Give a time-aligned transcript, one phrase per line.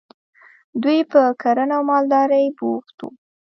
[0.83, 3.09] دوی په کرنه او مالدارۍ بوخت وو.